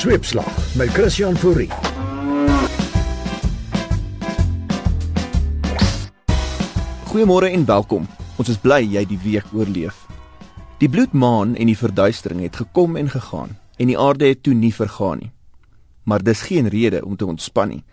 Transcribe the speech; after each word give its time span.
Sweepslag 0.00 0.76
met 0.76 0.88
Christian 0.88 1.36
Fourie. 1.36 1.68
Goeiemôre 7.04 7.50
en 7.50 7.64
welkom. 7.64 8.06
Ons 8.40 8.48
is 8.48 8.56
bly 8.62 8.78
jy 8.80 9.02
die 9.10 9.18
week 9.20 9.50
oorleef. 9.52 9.98
Die 10.80 10.88
bloedmaan 10.88 11.52
en 11.52 11.68
die 11.68 11.76
verduistering 11.76 12.40
het 12.40 12.56
gekom 12.62 12.96
en 12.96 13.12
gegaan 13.12 13.52
en 13.76 13.92
die 13.92 13.98
aarde 14.00 14.30
het 14.30 14.40
toe 14.42 14.54
nie 14.56 14.72
vergaan 14.72 15.20
nie. 15.20 15.28
Maar 16.08 16.24
dis 16.24 16.46
geen 16.48 16.72
rede 16.72 17.04
om 17.04 17.20
te 17.20 17.28
ontspan 17.28 17.68
nie. 17.74 17.84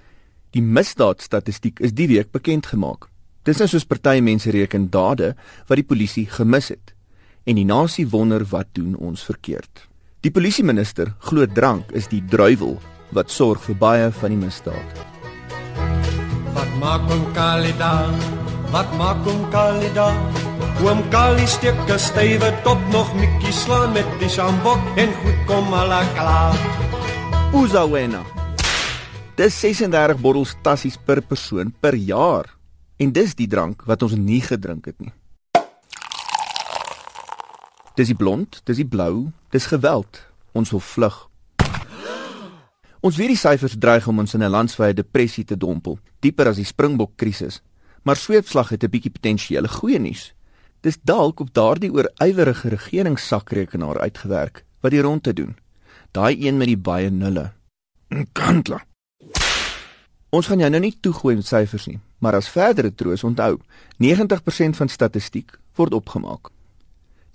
Die 0.56 0.64
misdaadstatistiek 0.64 1.84
is 1.84 1.92
die 1.92 2.08
week 2.08 2.32
bekend 2.32 2.72
gemaak. 2.72 3.10
Dis 3.44 3.60
nou 3.60 3.68
soos 3.68 3.84
party 3.84 4.22
mense 4.24 4.56
reken 4.56 4.88
dade 4.96 5.34
wat 5.68 5.76
die 5.76 5.90
polisie 5.92 6.30
gemis 6.40 6.72
het 6.72 6.96
en 7.44 7.60
die 7.60 7.68
nasie 7.68 8.08
wonder 8.08 8.48
wat 8.48 8.72
doen 8.80 8.96
ons 8.96 9.28
verkeerd. 9.28 9.90
Die 10.28 10.34
polisieminister 10.36 11.08
glo 11.24 11.46
drank 11.48 11.94
is 11.96 12.10
die 12.12 12.20
druiwel 12.20 12.74
wat 13.16 13.30
sorg 13.32 13.62
vir 13.64 13.76
baie 13.80 14.08
van 14.12 14.34
die 14.34 14.40
misdaad. 14.42 14.98
Wat 16.52 16.74
maak 16.82 17.06
hom 17.08 17.22
Kalida? 17.38 17.92
Wat 18.74 18.92
maak 19.00 19.22
hom 19.24 19.46
Kalida? 19.54 20.10
Oom 20.84 21.00
Kali 21.14 21.48
steek 21.48 21.80
'n 21.88 21.96
stywe 22.08 22.50
top 22.66 22.82
nog 22.92 23.08
mikkie 23.16 23.54
slaan 23.56 23.94
met 23.94 24.10
die 24.20 24.28
sjambok 24.28 24.84
en 25.00 25.16
goed 25.22 25.40
kom 25.48 25.74
ala 25.74 26.04
klaar. 26.18 26.60
Uzawena. 27.56 28.26
Dis 29.38 29.56
36 29.56 30.20
bottels 30.20 30.58
tassies 30.62 30.98
per 30.98 31.22
persoon 31.22 31.72
per 31.80 31.96
jaar. 31.96 32.52
En 33.00 33.14
dis 33.14 33.34
die 33.34 33.48
drank 33.48 33.88
wat 33.88 34.04
ons 34.04 34.16
nie 34.16 34.42
gedrink 34.42 34.92
het 34.92 35.00
nie. 35.00 35.14
Dis 37.98 38.12
die 38.12 38.16
blond, 38.16 38.62
dis 38.66 38.78
die 38.78 38.86
blou, 38.86 39.32
dis 39.50 39.66
geweld. 39.66 40.27
Ons 40.58 40.74
wil 40.74 40.82
vlug. 40.82 41.18
Ons 43.06 43.18
weet 43.20 43.36
die 43.36 43.40
syfers 43.40 43.78
dreig 43.78 44.08
om 44.10 44.20
ons 44.24 44.34
in 44.34 44.44
'n 44.44 44.50
landswye 44.50 44.94
depressie 44.94 45.46
te 45.46 45.58
dompel, 45.58 46.00
dieper 46.20 46.48
as 46.48 46.58
die 46.58 46.66
Springbok 46.66 47.14
krisis. 47.16 47.62
Maar 48.04 48.16
sweepslag 48.16 48.70
het 48.70 48.84
'n 48.84 48.90
bietjie 48.90 49.12
potensiële 49.12 49.68
goeie 49.68 50.00
nuus. 50.00 50.34
Dis 50.82 50.98
dalk 51.04 51.40
op 51.40 51.54
daardie 51.54 51.92
oorywerige 51.92 52.70
regeringssakrekenaar 52.70 54.00
uitgewerk 54.00 54.66
wat 54.82 54.92
die 54.92 55.02
rondte 55.02 55.34
doen. 55.34 55.58
Daai 56.12 56.48
een 56.48 56.58
met 56.58 56.68
die 56.68 56.78
baie 56.78 57.10
nulle. 57.10 57.54
Kantla. 58.34 58.86
Ons 60.30 60.48
gaan 60.48 60.60
jou 60.60 60.70
nou 60.70 60.82
nie 60.82 60.98
toegooi 61.00 61.36
met 61.36 61.46
syfers 61.46 61.86
nie, 61.86 62.00
maar 62.20 62.36
as 62.36 62.50
verdere 62.50 62.96
troos 62.96 63.24
onthou, 63.24 63.60
90% 63.98 64.76
van 64.76 64.90
statistiek 64.90 65.60
word 65.76 65.94
opgemaak. 65.94 66.57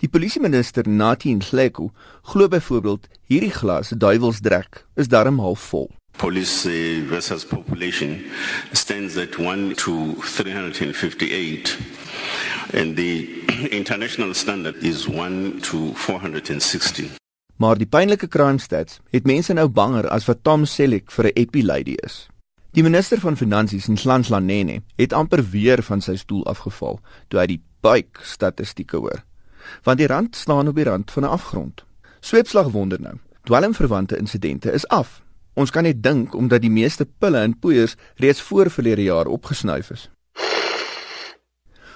Die 0.01 0.09
polisieminister 0.09 0.87
Nathi 0.89 1.33
Nhleko 1.35 1.91
glo 2.31 2.47
byvoorbeeld 2.49 3.07
hierdie 3.29 3.53
glas 3.53 3.93
duiwelsdrek 3.95 4.85
is 4.95 5.07
darm 5.07 5.39
half 5.39 5.69
vol. 5.71 5.89
Police 6.17 6.69
versus 7.09 7.45
population 7.45 8.23
stands 8.73 9.17
at 9.17 9.37
1 9.39 9.75
to 9.75 10.15
358 10.21 11.77
and 12.73 12.95
the 12.95 13.27
international 13.79 14.33
standard 14.33 14.75
is 14.83 15.07
1 15.07 15.61
to 15.61 15.93
460. 15.93 17.09
Maar 17.57 17.77
die 17.77 17.87
pynlike 17.87 18.27
crime 18.27 18.59
stats 18.59 18.99
het 19.11 19.25
mense 19.25 19.53
nou 19.53 19.67
banger 19.69 20.09
as 20.09 20.25
wat 20.27 20.43
Tom 20.43 20.65
Selleck 20.65 21.11
vir 21.11 21.25
'n 21.25 21.37
epilady 21.39 21.95
is. 22.03 22.27
Die 22.73 22.83
minister 22.83 23.19
van 23.19 23.37
finansies, 23.37 23.87
Nhlanhla 23.87 24.39
Nene, 24.39 24.81
het 24.95 25.13
amper 25.13 25.43
weer 25.49 25.83
van 25.83 26.01
sy 26.01 26.15
stoel 26.15 26.45
afgeval 26.45 26.99
toe 27.27 27.39
hy 27.39 27.45
die 27.45 27.61
buik 27.81 28.19
statistieke 28.23 28.97
hoor 28.97 29.23
want 29.83 29.97
die 29.97 30.07
rand 30.07 30.35
staan 30.35 30.67
op 30.67 30.75
die 30.75 30.83
rand 30.83 31.11
van 31.11 31.23
'n 31.23 31.29
afgrond. 31.29 31.83
Sweepslag 32.19 32.71
wonder 32.71 33.01
nou. 33.01 33.15
Dwelmverwante 33.43 34.17
insidente 34.17 34.71
is 34.71 34.87
af. 34.87 35.21
Ons 35.53 35.69
kan 35.69 35.83
net 35.83 36.03
dink 36.03 36.35
omdat 36.35 36.61
die 36.61 36.71
meeste 36.71 37.05
pille 37.05 37.37
en 37.37 37.59
poeiers 37.59 37.95
reeds 38.15 38.41
voor 38.41 38.69
verlede 38.69 39.03
jaar 39.03 39.25
opgesnuif 39.25 39.89
is. 39.89 40.09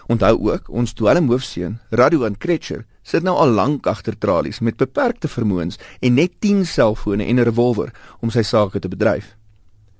Onthou 0.07 0.51
ook, 0.51 0.69
ons 0.69 0.93
dwelmhoofseun, 0.93 1.79
Radwan 1.89 2.37
Kretcher, 2.37 2.85
sit 3.03 3.23
nou 3.23 3.35
al 3.35 3.51
lank 3.55 3.87
agter 3.87 4.15
tralies 4.17 4.59
met 4.59 4.79
beperkte 4.79 5.27
vermoëns 5.27 5.79
en 5.99 6.15
net 6.15 6.39
10 6.39 6.65
selfone 6.65 7.23
en 7.23 7.39
'n 7.39 7.43
revolver 7.43 7.91
om 8.21 8.29
sy 8.29 8.41
sake 8.41 8.79
te 8.79 8.87
bedryf. 8.87 9.35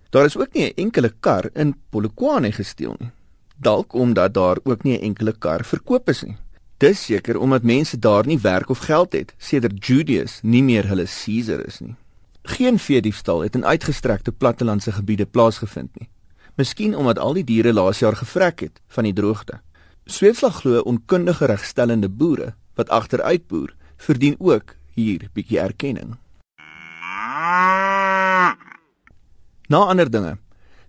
Daar 0.09 0.25
is 0.25 0.37
ook 0.37 0.53
nie 0.53 0.67
'n 0.67 0.75
enkele 0.75 1.13
kar 1.19 1.49
in 1.53 1.75
Polokwane 1.89 2.51
gesteel 2.51 2.95
nie. 2.99 3.11
Dalk 3.57 3.93
omdat 3.93 4.33
daar 4.33 4.57
ook 4.63 4.83
nie 4.83 4.97
'n 4.97 5.01
enkele 5.01 5.33
kar 5.37 5.65
verkoop 5.65 6.09
is 6.09 6.23
nie. 6.23 6.37
Dis 6.77 7.05
seker 7.05 7.39
omdat 7.39 7.63
mense 7.63 7.99
daar 7.99 8.25
nie 8.25 8.39
werk 8.39 8.69
of 8.69 8.77
geld 8.85 9.13
het 9.13 9.33
sedert 9.37 9.85
Julius 9.85 10.39
nie 10.43 10.63
meer 10.63 10.85
hulle 10.87 11.07
Caesar 11.09 11.65
is 11.65 11.79
nie. 11.79 11.95
Geen 12.43 12.77
veediefstal 12.79 13.41
het 13.41 13.55
in 13.55 13.65
uitgestrekte 13.65 14.31
plattelandse 14.31 14.91
gebiede 14.91 15.25
plaasgevind 15.25 15.89
nie. 15.99 16.09
Miskien 16.55 16.95
omdat 16.95 17.19
al 17.19 17.33
die 17.33 17.43
diere 17.43 17.73
laas 17.73 17.99
jaar 17.99 18.15
gevrek 18.15 18.59
het 18.59 18.81
van 18.87 19.09
die 19.09 19.13
droogte. 19.13 19.59
Sweetslag 20.05 20.61
glo 20.61 20.85
onkundige 20.85 21.45
regstellende 21.45 22.09
boere 22.09 22.53
wat 22.75 22.89
agteruitboer 22.89 23.73
verdien 23.97 24.35
ook 24.37 24.75
hier 24.93 25.29
bietjie 25.33 25.59
erkenning. 25.59 26.15
Na 29.67 29.77
ander 29.77 30.11
dinge. 30.11 30.37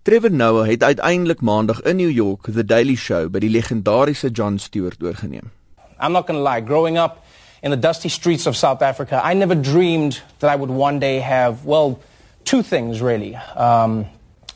Trevor 0.02 0.32
Noah 0.32 0.68
het 0.68 0.82
uiteindelik 0.82 1.40
maandag 1.40 1.82
in 1.82 1.96
New 1.96 2.10
York 2.10 2.52
The 2.52 2.64
Daily 2.64 2.94
Show 2.94 3.28
by 3.30 3.40
die 3.40 3.50
legendariese 3.50 4.30
Jon 4.30 4.58
Stewart 4.58 5.02
oorgeneem. 5.02 5.48
I'm 5.98 6.12
not 6.12 6.26
going 6.26 6.38
to 6.38 6.42
lie, 6.42 6.60
growing 6.60 6.96
up 6.96 7.24
in 7.62 7.70
the 7.70 7.76
dusty 7.76 8.08
streets 8.08 8.46
of 8.46 8.56
South 8.56 8.82
Africa, 8.82 9.20
I 9.22 9.34
never 9.34 9.54
dreamed 9.54 10.20
that 10.38 10.50
I 10.50 10.56
would 10.56 10.70
one 10.70 11.00
day 11.00 11.18
have, 11.18 11.64
well, 11.64 12.00
two 12.44 12.62
things 12.62 13.02
really 13.02 13.34
um, 13.34 14.06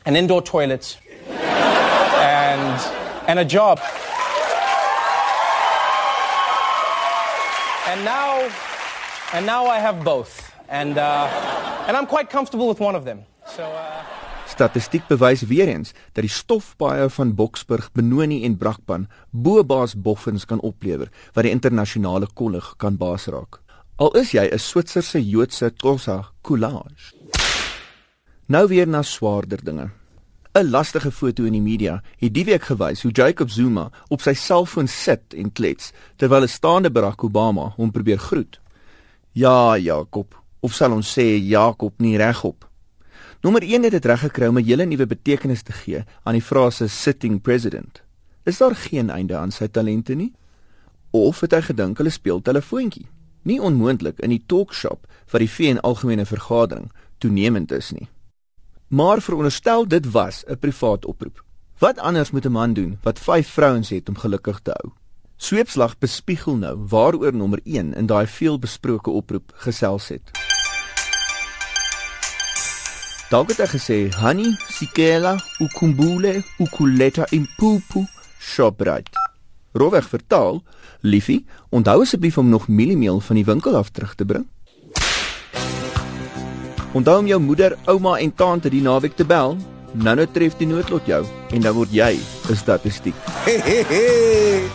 an 0.06 0.16
indoor 0.16 0.42
toilet 0.42 0.98
and, 1.28 2.80
and 3.28 3.38
a 3.38 3.44
job. 3.44 3.80
And 7.88 8.04
now, 8.04 8.50
and 9.34 9.44
now 9.44 9.66
I 9.66 9.78
have 9.78 10.04
both. 10.04 10.52
And, 10.68 10.96
uh, 10.96 11.84
and 11.86 11.96
I'm 11.96 12.06
quite 12.06 12.30
comfortable 12.30 12.68
with 12.68 12.80
one 12.80 12.94
of 12.94 13.04
them. 13.04 13.24
So, 13.46 13.64
uh, 13.64 14.04
Statistiek 14.52 15.06
bewys 15.08 15.46
weer 15.48 15.70
eens 15.72 15.94
dat 16.12 16.26
die 16.26 16.30
stofpaaie 16.30 17.08
van 17.14 17.30
Boksburg, 17.34 17.86
Benoni 17.96 18.42
en 18.44 18.58
Brakpan 18.60 19.06
bobaas 19.30 19.94
boffins 19.96 20.44
kan 20.44 20.60
oplewer 20.60 21.08
wat 21.32 21.46
die 21.46 21.52
internasionale 21.54 22.28
kollig 22.36 22.74
kan 22.76 22.98
baas 23.00 23.30
raak. 23.32 23.62
Al 23.96 24.12
is 24.20 24.34
jy 24.36 24.44
'n 24.52 24.58
Switserse 24.58 25.20
Joodse 25.24 25.70
Xhosa 25.70 26.32
collage. 26.42 27.14
Nou 28.46 28.68
weer 28.68 28.88
na 28.88 29.02
swaarder 29.02 29.64
dinge. 29.64 29.90
'n 30.54 30.70
Lastige 30.70 31.10
foto 31.10 31.44
in 31.44 31.52
die 31.52 31.62
media 31.70 32.02
het 32.18 32.34
die 32.34 32.44
week 32.44 32.62
gewys 32.62 33.02
hoe 33.02 33.12
Jacob 33.12 33.50
Zuma 33.50 33.90
op 34.08 34.20
sy 34.20 34.34
selfoon 34.34 34.88
sit 34.88 35.34
en 35.34 35.52
klets 35.52 35.92
terwyl 36.16 36.42
'n 36.42 36.48
staande 36.48 36.90
Barack 36.90 37.24
Obama 37.24 37.72
hom 37.76 37.90
probeer 37.90 38.18
groet. 38.18 38.60
Ja, 39.32 39.78
Jacob, 39.78 40.42
of 40.60 40.74
sal 40.74 40.92
ons 40.92 41.18
sê 41.18 41.40
Jacob 41.40 41.92
nie 42.00 42.16
regop? 42.16 42.71
Nommer 43.42 43.62
1 43.62 43.82
het 43.82 43.90
dit 43.90 44.04
reg 44.04 44.20
gekry 44.20 44.46
om 44.46 44.58
'n 44.58 44.64
hele 44.64 44.84
nuwe 44.84 45.06
betekenis 45.06 45.62
te 45.62 45.72
gee 45.72 46.04
aan 46.22 46.32
die 46.32 46.42
frase 46.42 46.86
sitting 46.86 47.40
president. 47.40 48.02
Is 48.44 48.58
daar 48.58 48.74
geen 48.74 49.10
einde 49.10 49.36
aan 49.36 49.50
sy 49.50 49.66
talente 49.66 50.14
nie? 50.14 50.32
Of 51.10 51.40
het 51.40 51.52
hy 51.52 51.60
gedink 51.60 51.96
hulle 51.96 52.10
speel 52.10 52.42
telefoontjie? 52.42 53.06
Nie 53.42 53.60
onmoontlik 53.60 54.20
in 54.20 54.30
die 54.30 54.42
talkshop 54.46 55.06
vir 55.26 55.38
die 55.38 55.50
VN 55.50 55.78
algemene 55.78 56.24
vergadering 56.24 56.92
toenemend 57.18 57.72
is 57.72 57.90
nie. 57.90 58.08
Maar 58.88 59.20
veronderstel 59.20 59.88
dit 59.88 60.10
was 60.10 60.44
'n 60.46 60.58
privaat 60.58 61.04
oproep. 61.04 61.44
Wat 61.78 61.98
anders 61.98 62.30
moet 62.30 62.46
'n 62.46 62.52
man 62.52 62.72
doen 62.72 62.98
wat 63.02 63.18
5 63.18 63.48
vrouens 63.48 63.88
het 63.88 64.08
om 64.08 64.16
gelukkig 64.16 64.60
te 64.60 64.70
hou? 64.70 64.92
Sweepslag 65.36 65.98
bespiegel 65.98 66.56
nou 66.56 66.76
waaroor 66.88 67.34
nommer 67.34 67.60
1 67.64 67.94
in 67.94 68.06
daai 68.06 68.26
veelbesproke 68.26 69.10
oproep 69.10 69.52
gesels 69.54 70.08
het. 70.08 70.41
Dalk 73.32 73.48
het 73.48 73.62
hy 73.62 73.66
gesê 73.70 73.96
Hani 74.20 74.50
Sikela 74.68 75.38
ukumbule 75.64 76.42
ukuleta 76.60 77.24
impupu 77.32 78.02
shoprite. 78.36 79.16
Roweg 79.72 80.04
vertaal, 80.04 80.60
liefie, 81.00 81.46
onthou 81.72 82.02
asseblief 82.04 82.36
om 82.38 82.52
nog 82.52 82.68
mieliemeel 82.68 83.20
van 83.24 83.40
die 83.40 83.46
winkel 83.48 83.76
af 83.76 83.88
terug 83.88 84.12
te 84.14 84.28
bring. 84.28 84.44
Onthou 86.92 87.18
om 87.24 87.26
jou 87.26 87.40
moeder, 87.40 87.78
ouma 87.88 88.18
en 88.20 88.34
tante 88.34 88.68
die 88.68 88.84
naweek 88.84 89.16
te 89.16 89.24
bel. 89.24 89.56
Nou 89.92 90.16
nou 90.16 90.28
tref 90.28 90.60
die 90.60 90.68
noodlot 90.68 91.08
jou 91.08 91.24
en 91.56 91.60
dan 91.64 91.72
word 91.72 91.88
jy 91.92 92.20
'n 92.50 92.56
statistiek. 92.56 93.16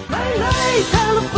My 0.09 0.25
life 0.41 1.36